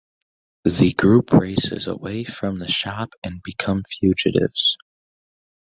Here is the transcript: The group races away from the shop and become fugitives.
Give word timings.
The 0.63 0.93
group 0.93 1.31
races 1.31 1.85
away 1.85 2.23
from 2.23 2.57
the 2.57 2.67
shop 2.67 3.11
and 3.23 3.39
become 3.43 3.83
fugitives. 3.99 4.75